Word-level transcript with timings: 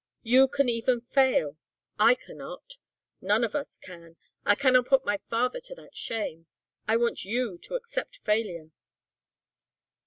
You 0.23 0.47
can 0.47 0.67
even 0.67 0.99
fail. 1.01 1.57
I 1.99 2.15
cannot. 2.15 2.77
None 3.21 3.43
of 3.43 3.53
us 3.53 3.77
can. 3.77 4.15
I 4.43 4.55
cannot 4.55 4.87
put 4.87 5.05
my 5.05 5.19
father 5.29 5.59
to 5.59 5.75
that 5.75 5.95
shame. 5.95 6.47
I 6.87 6.97
want 6.97 7.23
you 7.23 7.59
to 7.59 7.75
accept 7.75 8.17
failure." 8.25 8.71